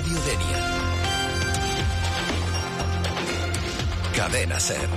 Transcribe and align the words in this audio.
Radio 0.00 0.20
Denia. 0.22 0.60
Cadena 4.16 4.58
Ser. 4.58 4.88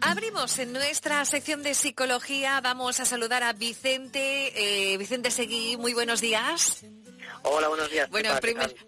Abrimos 0.00 0.58
en 0.60 0.72
nuestra 0.72 1.24
sección 1.24 1.64
de 1.64 1.74
psicología. 1.74 2.60
Vamos 2.60 3.00
a 3.00 3.04
saludar 3.04 3.42
a 3.42 3.52
Vicente. 3.52 4.92
Eh, 4.92 4.96
Vicente 4.96 5.32
Seguí, 5.32 5.76
muy 5.76 5.92
buenos 5.92 6.20
días. 6.20 6.84
Hola, 7.46 7.68
buenos 7.68 7.90
días. 7.90 8.08
Bueno, 8.08 8.30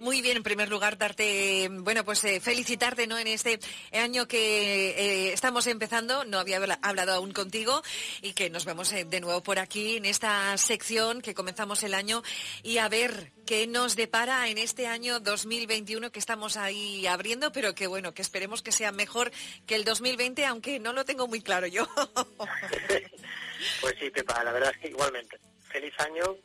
muy 0.00 0.22
bien, 0.22 0.38
en 0.38 0.42
primer 0.42 0.70
lugar, 0.70 0.96
darte, 0.96 1.68
bueno, 1.70 2.06
pues 2.06 2.24
eh, 2.24 2.40
felicitarte, 2.40 3.06
¿no? 3.06 3.18
En 3.18 3.26
este 3.26 3.60
año 3.92 4.26
que 4.26 4.90
eh, 5.28 5.32
estamos 5.34 5.66
empezando, 5.66 6.24
no 6.24 6.38
había 6.38 6.56
hablado 6.80 7.12
aún 7.12 7.32
contigo 7.32 7.82
y 8.22 8.32
que 8.32 8.48
nos 8.48 8.64
vemos 8.64 8.90
eh, 8.92 9.04
de 9.04 9.20
nuevo 9.20 9.42
por 9.42 9.58
aquí 9.58 9.98
en 9.98 10.06
esta 10.06 10.56
sección 10.56 11.20
que 11.20 11.34
comenzamos 11.34 11.82
el 11.82 11.92
año 11.92 12.22
y 12.62 12.78
a 12.78 12.88
ver 12.88 13.30
qué 13.44 13.66
nos 13.66 13.94
depara 13.94 14.48
en 14.48 14.56
este 14.56 14.86
año 14.86 15.20
2021 15.20 16.10
que 16.10 16.18
estamos 16.18 16.56
ahí 16.56 17.06
abriendo, 17.06 17.52
pero 17.52 17.74
que 17.74 17.86
bueno, 17.86 18.14
que 18.14 18.22
esperemos 18.22 18.62
que 18.62 18.72
sea 18.72 18.90
mejor 18.90 19.32
que 19.66 19.74
el 19.74 19.84
2020, 19.84 20.46
aunque 20.46 20.80
no 20.80 20.94
lo 20.94 21.04
tengo 21.04 21.28
muy 21.28 21.42
claro 21.42 21.66
yo. 21.66 21.86
pues 23.82 23.94
sí, 24.00 24.08
Pepa, 24.08 24.42
la 24.42 24.52
verdad 24.52 24.72
es 24.74 24.78
que 24.78 24.88
igualmente. 24.88 25.38
Feliz 25.68 25.92
año 25.98 26.38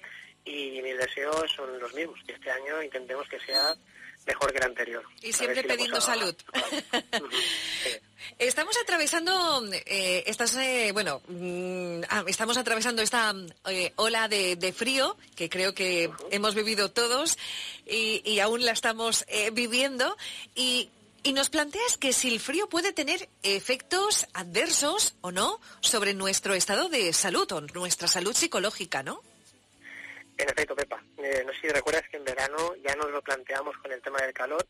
y 0.45 0.81
mis 0.81 0.97
deseos 0.97 1.51
son 1.55 1.79
los 1.79 1.93
mismos, 1.93 2.19
que 2.25 2.33
este 2.33 2.51
año 2.51 2.81
intentemos 2.81 3.27
que 3.27 3.39
sea 3.39 3.75
mejor 4.25 4.51
que 4.51 4.57
el 4.59 4.65
anterior. 4.65 5.03
Y 5.21 5.33
siempre 5.33 5.63
pidiendo 5.63 5.99
salud. 5.99 6.35
Estamos 8.37 8.77
atravesando, 8.81 9.63
eh, 9.85 10.23
estas, 10.27 10.55
eh, 10.55 10.91
bueno, 10.93 11.21
mm, 11.27 12.01
ah, 12.09 12.23
estamos 12.27 12.57
atravesando 12.57 13.01
esta 13.01 13.33
eh, 13.69 13.93
ola 13.95 14.27
de, 14.27 14.73
frío 14.75 15.17
que 15.35 15.49
creo 15.49 15.73
que 15.73 16.09
hemos 16.29 16.55
vivido 16.55 16.91
todos 16.91 17.37
y, 17.85 18.21
y 18.23 18.39
aún 18.39 18.63
la 18.63 18.71
estamos 18.71 19.25
eh, 19.27 19.49
viviendo 19.51 20.17
y 20.55 20.89
y 21.23 21.33
nos 21.33 21.49
planteas 21.49 21.97
que 21.97 22.13
si 22.13 22.29
el 22.33 22.39
frío 22.39 22.67
puede 22.67 22.93
tener 22.93 23.29
efectos 23.43 24.25
adversos 24.33 25.13
o 25.21 25.31
no 25.31 25.59
sobre 25.79 26.13
nuestro 26.15 26.55
estado 26.55 26.89
de 26.89 27.13
salud 27.13 27.51
o 27.51 27.61
nuestra 27.61 28.07
salud 28.07 28.33
psicológica, 28.35 29.03
¿no? 29.03 29.21
En 30.41 30.49
efecto, 30.49 30.75
Pepa. 30.75 31.03
Eh, 31.19 31.43
no 31.45 31.53
sé 31.53 31.61
si 31.61 31.67
recuerdas 31.67 32.01
que 32.09 32.17
en 32.17 32.23
verano 32.23 32.73
ya 32.83 32.95
nos 32.95 33.11
lo 33.11 33.21
planteamos 33.21 33.77
con 33.77 33.91
el 33.91 34.01
tema 34.01 34.19
del 34.21 34.33
calor. 34.33 34.65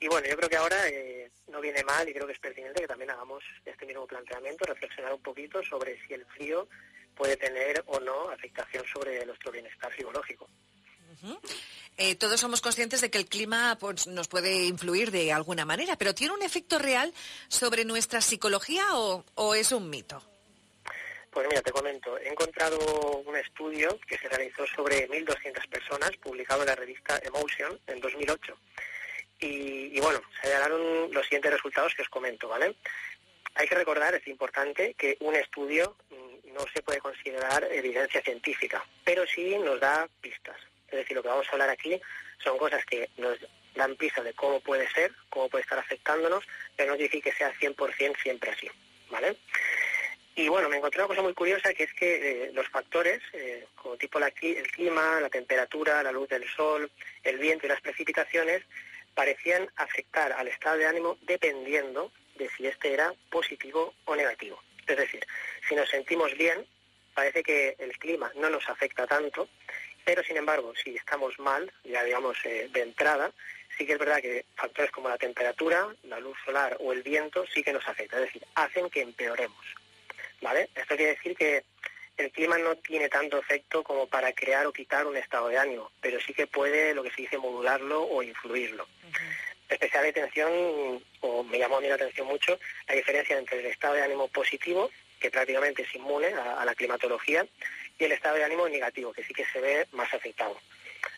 Y 0.00 0.08
bueno, 0.08 0.26
yo 0.26 0.36
creo 0.36 0.48
que 0.48 0.56
ahora 0.56 0.88
eh, 0.88 1.30
no 1.46 1.60
viene 1.60 1.84
mal 1.84 2.08
y 2.08 2.12
creo 2.12 2.26
que 2.26 2.32
es 2.32 2.40
pertinente 2.40 2.80
que 2.80 2.88
también 2.88 3.12
hagamos 3.12 3.44
este 3.64 3.86
mismo 3.86 4.08
planteamiento, 4.08 4.64
reflexionar 4.64 5.14
un 5.14 5.22
poquito 5.22 5.62
sobre 5.62 6.04
si 6.04 6.14
el 6.14 6.26
frío 6.26 6.66
puede 7.14 7.36
tener 7.36 7.84
o 7.86 8.00
no 8.00 8.28
afectación 8.30 8.84
sobre 8.92 9.24
nuestro 9.24 9.52
bienestar 9.52 9.94
psicológico. 9.94 10.48
Eh, 11.96 12.16
todos 12.16 12.40
somos 12.40 12.60
conscientes 12.60 13.00
de 13.00 13.08
que 13.08 13.18
el 13.18 13.26
clima 13.26 13.78
pues, 13.78 14.08
nos 14.08 14.26
puede 14.26 14.64
influir 14.64 15.12
de 15.12 15.32
alguna 15.32 15.64
manera, 15.64 15.94
pero 15.96 16.12
¿tiene 16.12 16.34
un 16.34 16.42
efecto 16.42 16.80
real 16.80 17.14
sobre 17.46 17.84
nuestra 17.84 18.20
psicología 18.20 18.84
o 18.96 19.54
es 19.54 19.70
un 19.70 19.88
mito? 19.88 20.33
Pues 21.34 21.48
mira, 21.48 21.62
te 21.62 21.72
comento, 21.72 22.16
he 22.16 22.28
encontrado 22.28 22.78
un 23.26 23.36
estudio 23.36 23.98
que 24.06 24.16
se 24.16 24.28
realizó 24.28 24.64
sobre 24.68 25.08
1.200 25.08 25.68
personas, 25.68 26.16
publicado 26.18 26.62
en 26.62 26.68
la 26.68 26.76
revista 26.76 27.20
Emotion 27.24 27.76
en 27.88 28.00
2008. 28.00 28.56
Y, 29.40 29.98
bueno, 30.00 30.22
se 30.40 30.54
hallaron 30.54 31.12
los 31.12 31.24
siguientes 31.24 31.50
resultados 31.50 31.92
que 31.96 32.02
os 32.02 32.08
comento, 32.08 32.48
¿vale? 32.48 32.76
Hay 33.56 33.66
que 33.66 33.74
recordar, 33.74 34.14
es 34.14 34.24
importante, 34.28 34.94
que 34.94 35.16
un 35.20 35.34
estudio 35.34 35.96
mm, 36.10 36.54
no 36.54 36.60
se 36.72 36.82
puede 36.82 37.00
considerar 37.00 37.66
evidencia 37.72 38.22
científica, 38.22 38.86
pero 39.04 39.26
sí 39.26 39.58
nos 39.58 39.80
da 39.80 40.08
pistas. 40.20 40.56
Es 40.86 40.98
decir, 40.98 41.16
lo 41.16 41.22
que 41.24 41.30
vamos 41.30 41.48
a 41.48 41.52
hablar 41.52 41.70
aquí 41.70 42.00
son 42.44 42.56
cosas 42.58 42.84
que 42.84 43.10
nos 43.16 43.36
dan 43.74 43.96
pistas 43.96 44.24
de 44.24 44.34
cómo 44.34 44.60
puede 44.60 44.88
ser, 44.92 45.12
cómo 45.30 45.48
puede 45.48 45.62
estar 45.62 45.80
afectándonos, 45.80 46.44
pero 46.76 46.92
no 46.92 46.96
decir 46.96 47.20
que 47.20 47.32
sea 47.32 47.52
100% 47.54 48.22
siempre 48.22 48.52
así, 48.52 48.70
¿vale? 49.10 49.36
Y 50.36 50.48
bueno, 50.48 50.68
me 50.68 50.76
encontré 50.76 51.00
una 51.00 51.08
cosa 51.08 51.22
muy 51.22 51.32
curiosa 51.32 51.72
que 51.74 51.84
es 51.84 51.92
que 51.92 52.46
eh, 52.46 52.50
los 52.52 52.68
factores, 52.68 53.22
eh, 53.32 53.66
como 53.76 53.96
tipo 53.96 54.18
el 54.18 54.70
clima, 54.72 55.20
la 55.20 55.28
temperatura, 55.28 56.02
la 56.02 56.10
luz 56.10 56.28
del 56.28 56.48
sol, 56.48 56.90
el 57.22 57.38
viento 57.38 57.66
y 57.66 57.68
las 57.68 57.80
precipitaciones, 57.80 58.62
parecían 59.14 59.68
afectar 59.76 60.32
al 60.32 60.48
estado 60.48 60.78
de 60.78 60.86
ánimo 60.86 61.18
dependiendo 61.22 62.10
de 62.34 62.50
si 62.50 62.66
este 62.66 62.92
era 62.92 63.14
positivo 63.30 63.94
o 64.06 64.16
negativo. 64.16 64.60
Es 64.86 64.96
decir, 64.96 65.24
si 65.68 65.76
nos 65.76 65.88
sentimos 65.88 66.36
bien, 66.36 66.66
parece 67.14 67.44
que 67.44 67.76
el 67.78 67.96
clima 67.98 68.32
no 68.34 68.50
nos 68.50 68.68
afecta 68.68 69.06
tanto, 69.06 69.48
pero 70.04 70.24
sin 70.24 70.36
embargo, 70.36 70.74
si 70.82 70.96
estamos 70.96 71.38
mal, 71.38 71.72
ya 71.84 72.02
digamos 72.02 72.36
eh, 72.44 72.68
de 72.72 72.82
entrada, 72.82 73.30
sí 73.78 73.86
que 73.86 73.92
es 73.92 73.98
verdad 74.00 74.20
que 74.20 74.44
factores 74.56 74.90
como 74.90 75.08
la 75.08 75.16
temperatura, 75.16 75.86
la 76.02 76.18
luz 76.18 76.36
solar 76.44 76.76
o 76.80 76.92
el 76.92 77.02
viento 77.02 77.46
sí 77.46 77.62
que 77.62 77.72
nos 77.72 77.86
afecta, 77.86 78.16
es 78.16 78.24
decir, 78.24 78.44
hacen 78.56 78.90
que 78.90 79.00
empeoremos. 79.00 79.83
¿Vale? 80.40 80.68
Esto 80.74 80.96
quiere 80.96 81.14
decir 81.14 81.36
que 81.36 81.64
el 82.16 82.30
clima 82.30 82.58
no 82.58 82.76
tiene 82.76 83.08
tanto 83.08 83.38
efecto 83.38 83.82
como 83.82 84.06
para 84.06 84.32
crear 84.32 84.66
o 84.66 84.72
quitar 84.72 85.06
un 85.06 85.16
estado 85.16 85.48
de 85.48 85.58
ánimo, 85.58 85.90
pero 86.00 86.20
sí 86.20 86.32
que 86.32 86.46
puede, 86.46 86.94
lo 86.94 87.02
que 87.02 87.10
se 87.10 87.22
dice, 87.22 87.38
modularlo 87.38 88.02
o 88.04 88.22
influirlo. 88.22 88.86
Especial 89.68 90.06
atención, 90.06 91.02
o 91.20 91.42
me 91.42 91.58
llamó 91.58 91.78
a 91.78 91.80
mí 91.80 91.88
la 91.88 91.96
atención 91.96 92.26
mucho, 92.26 92.58
la 92.86 92.94
diferencia 92.94 93.36
entre 93.36 93.58
el 93.60 93.66
estado 93.66 93.94
de 93.94 94.02
ánimo 94.02 94.28
positivo, 94.28 94.90
que 95.18 95.30
prácticamente 95.30 95.82
es 95.82 95.94
inmune 95.94 96.28
a, 96.28 96.64
la 96.64 96.74
climatología, 96.74 97.46
y 97.98 98.04
el 98.04 98.12
estado 98.12 98.36
de 98.36 98.44
ánimo 98.44 98.68
negativo, 98.68 99.12
que 99.12 99.24
sí 99.24 99.32
que 99.32 99.46
se 99.46 99.60
ve 99.60 99.86
más 99.92 100.12
afectado. 100.14 100.60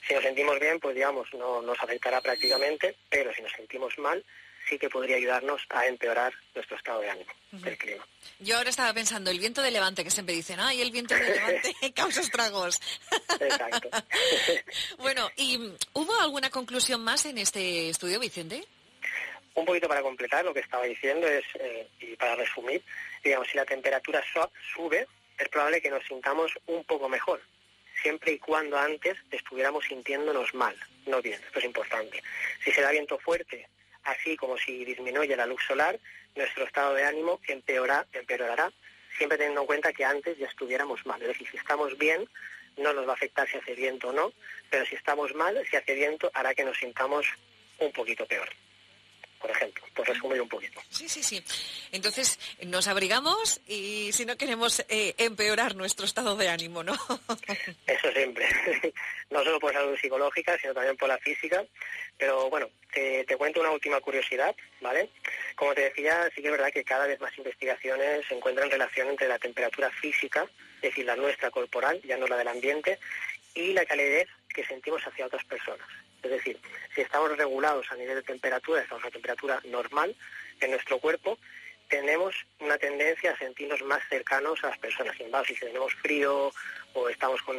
Si 0.07 0.15
nos 0.15 0.23
sentimos 0.23 0.59
bien, 0.59 0.81
pues 0.81 0.95
digamos, 0.95 1.33
no 1.35 1.61
nos 1.61 1.79
afectará 1.83 2.21
prácticamente, 2.21 2.97
pero 3.11 3.35
si 3.35 3.43
nos 3.43 3.53
sentimos 3.53 3.99
mal, 3.99 4.25
sí 4.69 4.79
que 4.79 4.89
podría 4.89 5.17
ayudarnos 5.17 5.63
a 5.71 5.87
empeorar 5.87 6.33
nuestro 6.55 6.77
estado 6.77 7.01
de 7.01 7.11
ánimo, 7.11 7.33
el 7.65 7.79
clima. 7.79 8.07
Yo 8.41 8.57
ahora 8.57 8.71
estaba 8.71 8.93
pensando, 8.93 9.31
el 9.31 9.39
viento 9.39 9.63
de 9.63 9.71
levante, 9.71 10.05
que 10.05 10.11
siempre 10.11 10.35
dicen, 10.35 10.59
ay, 10.61 10.81
el 10.81 10.91
viento 10.91 11.15
de 11.15 11.23
levante 11.23 11.75
causa 11.95 12.21
estragos. 12.21 12.81
Exacto. 13.41 13.89
bueno, 14.99 15.31
¿y 15.37 15.57
hubo 15.93 16.21
alguna 16.21 16.51
conclusión 16.51 17.03
más 17.03 17.25
en 17.27 17.39
este 17.39 17.89
estudio, 17.89 18.21
Vicente? 18.21 18.65
Un 19.55 19.65
poquito 19.65 19.89
para 19.89 20.03
completar 20.03 20.45
lo 20.45 20.53
que 20.53 20.61
estaba 20.61 20.85
diciendo 20.85 21.27
es, 21.27 21.45
eh, 21.59 21.89
y 22.01 22.17
para 22.17 22.37
resumir, 22.37 22.83
digamos, 23.25 23.49
si 23.49 23.57
la 23.57 23.65
temperatura 23.65 24.23
sube, 24.75 25.07
es 25.39 25.49
probable 25.49 25.81
que 25.81 25.91
nos 25.91 26.05
sintamos 26.05 26.53
un 26.67 26.85
poco 26.85 27.09
mejor, 27.09 27.41
siempre 28.03 28.33
y 28.33 28.39
cuando 28.39 28.79
antes 28.79 29.17
estuviéramos 29.31 29.85
sintiéndonos 29.87 30.53
mal, 30.55 30.77
no 31.07 31.23
bien, 31.23 31.41
esto 31.43 31.59
es 31.59 31.65
importante. 31.65 32.23
Si 32.63 32.73
se 32.73 32.83
da 32.83 32.91
viento 32.91 33.19
fuerte 33.19 33.67
así 34.07 34.37
como 34.37 34.57
si 34.57 34.85
disminuye 34.85 35.37
la 35.37 35.47
luz 35.47 35.63
solar, 35.67 35.99
nuestro 36.35 36.65
estado 36.65 36.95
de 36.95 37.05
ánimo 37.05 37.41
empeorará, 37.47 38.07
empeorará, 38.13 38.73
siempre 39.17 39.39
teniendo 39.39 39.63
en 39.63 39.67
cuenta 39.67 39.93
que 39.93 40.05
antes 40.05 40.39
ya 40.39 40.47
estuviéramos 40.47 41.05
mal. 41.07 41.21
Es 41.23 41.29
decir, 41.29 41.49
si 41.51 41.57
estamos 41.57 41.97
bien, 41.99 42.29
no 42.77 42.93
nos 42.93 43.07
va 43.07 43.13
a 43.13 43.15
afectar 43.15 43.49
si 43.49 43.57
hace 43.57 43.75
viento 43.75 44.09
o 44.09 44.13
no, 44.13 44.33
pero 44.71 44.85
si 44.85 44.95
estamos 44.95 45.35
mal, 45.35 45.63
si 45.71 45.77
hace 45.77 45.95
viento, 45.95 46.31
hará 46.35 46.55
que 46.55 46.65
nos 46.65 46.79
sintamos 46.79 47.27
un 47.79 47.93
poquito 47.93 48.27
peor 48.27 48.49
por 49.47 49.57
ejemplo, 49.57 49.85
por 49.95 50.09
resumir 50.09 50.41
un 50.43 50.49
poquito. 50.49 50.81
Sí, 50.91 51.09
sí, 51.09 51.23
sí. 51.23 51.41
Entonces, 51.93 52.39
nos 52.63 52.89
abrigamos 52.89 53.61
y 53.69 54.11
si 54.13 54.27
no 54.27 54.37
queremos 54.37 54.85
eh, 54.89 55.15
empeorar 55.19 55.77
nuestro 55.77 56.05
estado 56.05 56.37
de 56.37 56.49
ánimo, 56.49 56.83
¿no? 56.83 56.95
Eso 57.87 58.13
siempre. 58.13 58.49
no 59.31 59.45
solo 59.45 59.61
por 59.61 59.73
salud 59.73 59.97
psicológica, 60.01 60.59
sino 60.59 60.75
también 60.75 60.97
por 60.97 61.09
la 61.09 61.19
física. 61.19 61.65
Pero 62.19 62.51
bueno, 62.51 62.69
te, 62.93 63.25
cuento 63.37 63.61
una 63.61 63.71
última 63.71 64.01
curiosidad, 64.01 64.53
¿vale? 64.81 65.11
Como 65.55 65.75
te 65.75 65.83
decía, 65.83 66.29
sí 66.35 66.43
que 66.43 66.49
es 66.49 66.53
verdad 66.53 66.73
que 66.73 66.83
cada 66.83 67.07
vez 67.07 67.21
más 67.21 67.37
investigaciones 67.39 68.25
encuentran 68.31 68.71
relación 68.71 69.09
entre 69.09 69.29
la 69.29 69.39
temperatura 69.39 69.91
física, 69.91 70.45
es 70.77 70.91
decir, 70.91 71.05
la 71.05 71.15
nuestra 71.15 71.53
corporal, 71.53 72.01
ya 72.03 72.17
no 72.17 72.27
la 72.27 72.37
del 72.37 72.49
ambiente, 72.49 72.99
y 73.55 73.75
la 73.75 73.87
calidez 73.87 74.29
que 74.53 74.67
sentimos 74.67 75.07
hacia 75.07 75.27
otras 75.27 75.45
personas. 75.45 75.87
Es 76.27 76.33
decir, 76.33 76.59
si 76.95 77.01
estamos 77.01 77.37
regulados 77.37 77.87
a 77.91 77.97
nivel 77.97 78.17
de 78.17 78.23
temperatura, 78.23 78.83
estamos 78.83 79.05
a 79.05 79.11
temperatura 79.11 79.61
normal 79.65 80.15
en 80.61 80.71
nuestro 80.71 80.99
cuerpo, 80.99 81.39
tenemos 81.89 82.35
una 82.59 82.77
tendencia 82.79 83.33
a 83.33 83.39
sentirnos 83.39 83.81
más 83.83 84.03
cercanos 84.09 84.63
a 84.65 84.69
las 84.69 84.79
personas. 84.79 85.17
Sin 85.17 85.27
embargo, 85.27 85.47
si 85.47 85.55
tenemos 85.55 85.95
frío 85.95 86.53
o 86.95 87.09
estamos 87.09 87.41
con, 87.43 87.57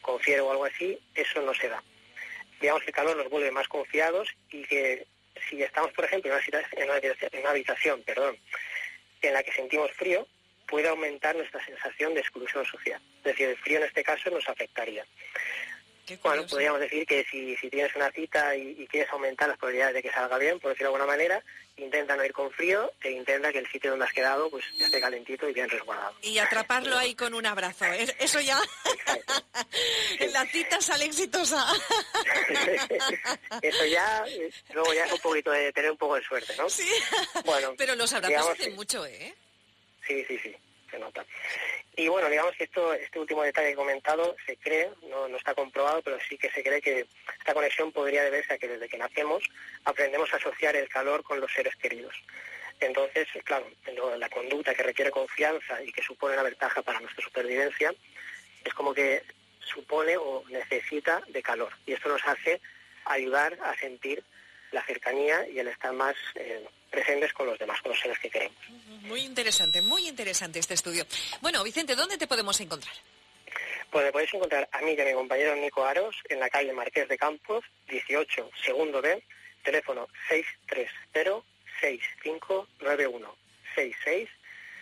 con 0.00 0.20
fiebre 0.20 0.42
o 0.42 0.50
algo 0.50 0.64
así, 0.64 0.98
eso 1.14 1.42
no 1.42 1.52
se 1.54 1.68
da. 1.68 1.82
Digamos 2.60 2.82
que 2.82 2.90
el 2.90 2.94
calor 2.94 3.16
nos 3.16 3.30
vuelve 3.30 3.50
más 3.50 3.68
confiados 3.68 4.28
y 4.50 4.62
que 4.64 5.06
si 5.48 5.62
estamos, 5.62 5.92
por 5.92 6.04
ejemplo, 6.04 6.30
en 6.32 6.36
una, 6.88 6.98
en 7.32 7.40
una 7.40 7.50
habitación 7.50 8.02
perdón, 8.02 8.36
en 9.22 9.32
la 9.32 9.42
que 9.42 9.52
sentimos 9.52 9.90
frío, 9.92 10.26
puede 10.66 10.88
aumentar 10.88 11.34
nuestra 11.34 11.64
sensación 11.64 12.14
de 12.14 12.20
exclusión 12.20 12.64
social. 12.64 13.00
Es 13.18 13.24
decir, 13.24 13.48
el 13.48 13.56
frío 13.56 13.78
en 13.78 13.84
este 13.84 14.04
caso 14.04 14.30
nos 14.30 14.48
afectaría. 14.48 15.04
Bueno, 16.22 16.46
podríamos 16.46 16.80
decir 16.80 17.06
que 17.06 17.24
si, 17.24 17.56
tienes 17.70 17.94
una 17.94 18.10
cita 18.10 18.56
y, 18.56 18.86
quieres 18.86 19.10
aumentar 19.12 19.48
las 19.48 19.58
probabilidades 19.58 19.94
de 19.94 20.02
que 20.02 20.10
salga 20.10 20.38
bien, 20.38 20.58
por 20.58 20.70
decirlo 20.70 20.90
de 20.90 20.96
alguna 20.96 21.12
manera, 21.12 21.42
intenta 21.76 22.16
no 22.16 22.24
ir 22.24 22.32
con 22.32 22.50
frío 22.50 22.90
e 23.02 23.10
intenta 23.10 23.52
que 23.52 23.58
el 23.58 23.70
sitio 23.70 23.90
donde 23.90 24.06
has 24.06 24.12
quedado 24.12 24.50
pues 24.50 24.64
esté 24.80 25.00
calentito 25.00 25.48
y 25.48 25.52
bien 25.52 25.68
resguardado. 25.68 26.14
Y 26.22 26.38
atraparlo 26.38 26.96
ahí 26.96 27.14
con 27.14 27.34
un 27.34 27.46
abrazo. 27.46 27.84
Eso 28.18 28.40
ya 28.40 28.58
la 30.32 30.46
cita 30.52 30.80
sale 30.80 31.04
exitosa. 31.04 31.64
Eso 33.62 33.84
ya, 33.86 34.24
luego 34.72 34.92
ya 34.94 35.04
es 35.04 35.12
un 35.12 35.20
poquito 35.20 35.50
de 35.50 35.72
tener 35.72 35.90
un 35.90 35.98
poco 35.98 36.16
de 36.16 36.22
suerte, 36.22 36.54
¿no? 36.56 36.68
Sí. 36.68 36.88
Bueno, 37.44 37.74
pero 37.76 37.94
los 37.94 38.12
abrazos 38.12 38.50
hacen 38.50 38.74
mucho, 38.74 39.04
¿eh? 39.06 39.34
Sí, 40.06 40.24
sí, 40.26 40.38
sí, 40.42 40.56
se 40.90 40.98
nota. 40.98 41.24
Y 41.98 42.06
bueno, 42.06 42.30
digamos 42.30 42.54
que 42.54 42.62
esto, 42.62 42.94
este 42.94 43.18
último 43.18 43.42
detalle 43.42 43.66
que 43.66 43.72
he 43.72 43.76
comentado 43.76 44.36
se 44.46 44.56
cree, 44.56 44.88
no, 45.10 45.26
no 45.26 45.36
está 45.36 45.52
comprobado, 45.52 46.00
pero 46.00 46.16
sí 46.28 46.38
que 46.38 46.48
se 46.48 46.62
cree 46.62 46.80
que 46.80 47.08
esta 47.40 47.52
conexión 47.52 47.90
podría 47.90 48.22
deberse 48.22 48.52
a 48.52 48.58
que 48.58 48.68
desde 48.68 48.88
que 48.88 48.98
nacemos 48.98 49.42
aprendemos 49.84 50.32
a 50.32 50.36
asociar 50.36 50.76
el 50.76 50.88
calor 50.88 51.24
con 51.24 51.40
los 51.40 51.52
seres 51.52 51.74
queridos. 51.74 52.14
Entonces, 52.78 53.26
claro, 53.42 53.68
la 54.16 54.28
conducta 54.28 54.76
que 54.76 54.84
requiere 54.84 55.10
confianza 55.10 55.82
y 55.82 55.90
que 55.90 56.00
supone 56.04 56.34
una 56.34 56.44
ventaja 56.44 56.82
para 56.82 57.00
nuestra 57.00 57.24
supervivencia 57.24 57.92
es 58.62 58.72
como 58.74 58.94
que 58.94 59.24
supone 59.58 60.16
o 60.16 60.44
necesita 60.50 61.20
de 61.26 61.42
calor. 61.42 61.72
Y 61.84 61.94
esto 61.94 62.08
nos 62.08 62.24
hace 62.24 62.60
ayudar 63.06 63.58
a 63.60 63.76
sentir 63.76 64.22
la 64.72 64.84
cercanía 64.84 65.46
y 65.48 65.58
el 65.58 65.68
estar 65.68 65.92
más 65.92 66.16
eh, 66.34 66.64
presentes 66.90 67.32
con 67.32 67.46
los 67.46 67.58
demás, 67.58 67.80
con 67.82 67.92
los 67.92 68.00
seres 68.00 68.18
que 68.18 68.30
queremos. 68.30 68.56
Muy 69.02 69.20
interesante, 69.20 69.82
muy 69.82 70.08
interesante 70.08 70.58
este 70.58 70.74
estudio. 70.74 71.06
Bueno, 71.40 71.62
Vicente, 71.64 71.94
¿dónde 71.94 72.18
te 72.18 72.26
podemos 72.26 72.60
encontrar? 72.60 72.94
Pues 73.90 74.04
me 74.04 74.12
podéis 74.12 74.34
encontrar 74.34 74.68
a 74.70 74.82
mí 74.82 74.92
y 74.92 75.00
a 75.00 75.04
mi 75.04 75.12
compañero 75.12 75.56
Nico 75.56 75.84
Aros 75.84 76.14
en 76.28 76.40
la 76.40 76.50
calle 76.50 76.72
Marqués 76.72 77.08
de 77.08 77.16
Campos, 77.16 77.64
18, 77.88 78.50
segundo 78.64 79.00
B, 79.00 79.22
teléfono 79.62 80.08
630 80.28 81.42
659166 81.80 84.28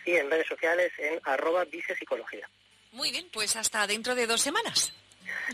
y 0.05 0.15
en 0.15 0.31
redes 0.31 0.47
sociales 0.47 0.91
en 0.97 1.19
arroba 1.23 1.65
vicepsicología. 1.65 2.49
Muy 2.91 3.11
bien, 3.11 3.29
pues 3.31 3.55
hasta 3.55 3.85
dentro 3.85 4.15
de 4.15 4.25
dos 4.27 4.41
semanas. 4.41 4.93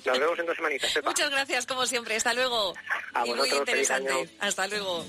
Nos 0.05 0.19
vemos 0.19 0.39
en 0.39 0.45
dos 0.45 0.55
semanitas. 0.55 0.97
Muchas 1.03 1.29
gracias, 1.29 1.65
como 1.65 1.85
siempre. 1.85 2.15
Hasta 2.15 2.33
luego. 2.33 2.73
A 3.13 3.25
muy 3.25 3.49
interesante. 3.49 4.29
Hasta 4.39 4.67
luego. 4.67 5.05